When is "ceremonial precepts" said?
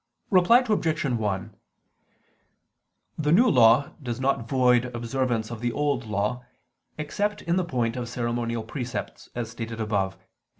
8.09-9.29